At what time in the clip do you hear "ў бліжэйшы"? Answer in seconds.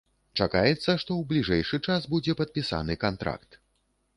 1.17-1.81